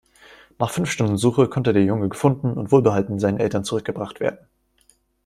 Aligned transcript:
Nach 0.57 0.71
fünf 0.71 0.89
Stunden 0.89 1.15
Suche 1.15 1.47
konnte 1.47 1.73
der 1.73 1.83
Junge 1.83 2.09
gefunden 2.09 2.53
und 2.53 2.71
wohlbehalten 2.71 3.19
seinen 3.19 3.39
Eltern 3.39 3.63
zurückgebracht 3.63 4.19
werden. 4.19 4.39